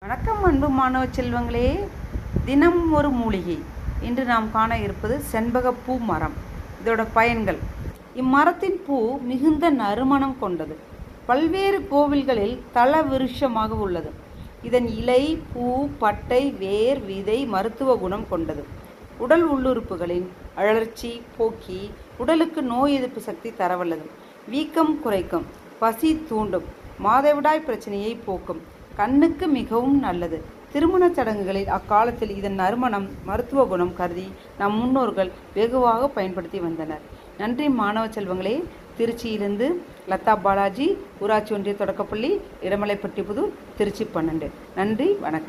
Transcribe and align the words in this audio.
வணக்கம் 0.00 0.44
அன்பு 0.44 0.68
மாணவ 0.68 1.04
செல்வங்களே. 1.04 1.88
தினம் 2.44 2.92
ஒரு 2.92 3.10
மூலிகை. 3.10 3.58
இன்று 4.00 4.24
நாம் 4.24 4.52
காண 4.52 4.78
இருப்பது 4.78 5.20
செண்பகப்பூ 5.32 5.98
மரம். 6.00 6.32
இதோட 6.84 7.06
பயன்கள். 7.12 7.58
இம்மரத்தின் 8.16 8.76
பூ 8.86 9.18
மிகுந்த 9.18 9.70
நறுமணம் 9.70 10.36
கொண்டது. 10.40 10.76
பல்வேறு 11.26 11.88
கோவில்களில் 11.90 12.58
தல 12.72 13.02
விருஷமாக 13.02 13.68
உள்ளது. 13.68 14.10
இதன் 14.62 14.86
இலை 14.86 15.38
பூ 15.52 15.88
பட்டை 15.98 16.50
வேர் 16.50 17.04
விதை 17.04 17.46
மருத்துவ 17.46 17.96
குணம் 17.96 18.28
கொண்டது. 18.28 18.64
உடல் 19.18 19.46
உள்ளுறுப்புகளின் 19.52 20.28
அழற்சி 20.54 21.22
போக்கி 21.36 21.90
உடலுக்கு 22.18 22.62
நோய் 22.62 22.94
எதிர்ப்பு 22.94 23.20
சக்தி 23.20 23.50
தரவல்லது. 23.50 24.08
வீக்கம் 24.48 25.00
குறைக்கும். 25.00 25.46
பசி 25.78 26.24
தூண்டும். 26.28 26.64
மாதவிடாய் 27.04 27.64
பிரச்சனையை 27.68 28.14
போக்கும். 28.14 28.76
கண்ணுக்கு 28.98 29.46
மிகவும் 29.58 29.98
நல்லது. 30.06 30.38
திருமணச் 30.72 31.16
சடங்குகளில் 31.18 31.68
அக்காலத்தில் 31.76 32.32
இதன் 32.38 32.58
நறுமணம் 32.60 33.06
மருத்துவ 33.28 33.64
குணம் 33.72 33.94
கருதி 34.00 34.26
நம் 34.58 34.76
முன்னோர்கள் 34.80 35.30
வெகுவாக 35.54 36.08
பயன்படுத்தி 36.16 36.58
வந்தனர். 36.66 37.04
நன்றி 37.38 37.68
மாணவ 37.80 38.06
செல்வங்களே. 38.16 38.56
திருச்சியிலிருந்து 38.98 39.66
லதா 40.10 40.34
பாலாஜி 40.42 40.86
ஊராட்சி 41.22 41.54
ஒன்றிய 41.54 41.74
தொடக்கப்பள்ளி 41.74 42.30
இடமலைப்பட்டி 42.62 43.24
புதூர் 43.30 43.54
திருச்சி 43.78 44.06
பன்னெண்டு. 44.14 44.48
நன்றி 44.76 45.08
வணக்கம். 45.12 45.46